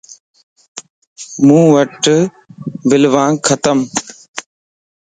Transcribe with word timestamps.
مان 1.45 1.65
وٽ 1.73 2.01
بلوانڪ 2.89 3.37
ختمَ 3.47 3.77